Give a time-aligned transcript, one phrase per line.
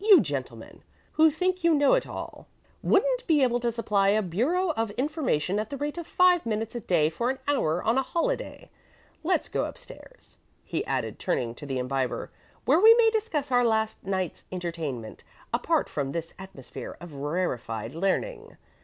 [0.00, 0.82] You gentlemen,
[1.12, 2.48] who think you know it all,
[2.82, 6.74] wouldn't be able to supply a bureau of information at the rate of five minutes
[6.74, 8.68] a day for an hour on a holiday.
[9.22, 12.32] Let's go up stairs," he added, turning to the Imbiber,
[12.64, 15.22] "where we may discuss our last night's entertainment
[15.54, 18.56] apart from this atmosphere of rarefied learning.